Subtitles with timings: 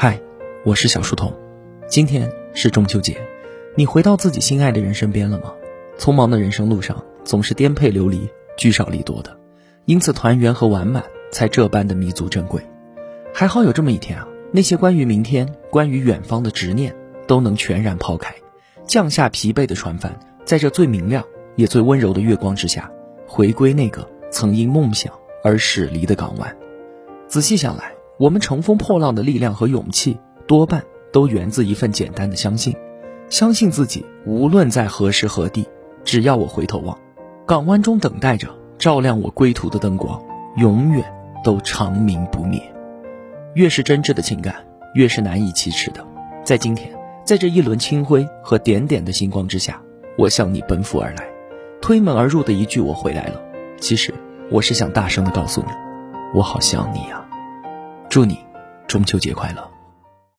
[0.00, 0.16] 嗨，
[0.64, 1.34] 我是小书童，
[1.88, 3.20] 今天是中秋节，
[3.74, 5.52] 你回到自己心爱的人身边了吗？
[5.98, 9.36] 匆忙的人生路上，总是颠沛流离、聚少离多的，
[9.86, 12.62] 因此团圆和完满才这般的弥足珍贵。
[13.34, 16.94] 还好有这么一天啊，那些关于明天、关于远方的执念
[17.26, 18.32] 都能全然抛开，
[18.86, 21.24] 降下疲惫的船帆，在这最明亮
[21.56, 22.88] 也最温柔的月光之下，
[23.26, 25.12] 回归那个曾因梦想
[25.42, 26.56] 而驶离的港湾。
[27.26, 27.97] 仔细想来。
[28.18, 30.82] 我们乘风破浪的力量和勇气，多半
[31.12, 32.74] 都源自一份简单的相信，
[33.30, 35.64] 相信自己无论在何时何地，
[36.02, 36.98] 只要我回头望，
[37.46, 40.20] 港湾中等待着照亮我归途的灯光，
[40.56, 41.04] 永远
[41.44, 42.60] 都长明不灭。
[43.54, 44.56] 越是真挚的情感，
[44.94, 46.04] 越是难以启齿的。
[46.42, 46.92] 在今天，
[47.24, 49.80] 在这一轮清辉和点点的星光之下，
[50.16, 51.24] 我向你奔赴而来，
[51.80, 53.40] 推门而入的一句“我回来了”，
[53.78, 54.12] 其实
[54.50, 55.68] 我是想大声的告诉你，
[56.34, 57.27] 我好想你呀。
[58.08, 58.38] 祝你
[58.86, 59.77] 中秋节快乐！